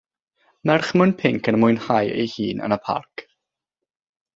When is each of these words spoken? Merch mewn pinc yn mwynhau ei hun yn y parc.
Merch 0.67 0.93
mewn 1.01 1.13
pinc 1.21 1.51
yn 1.53 1.59
mwynhau 1.65 2.11
ei 2.23 2.33
hun 2.37 2.67
yn 2.69 2.79
y 2.79 2.83
parc. 2.91 3.29